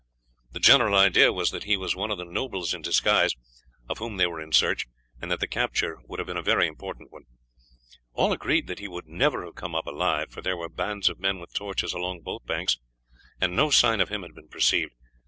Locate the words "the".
0.51-0.59, 2.17-2.25, 5.41-5.47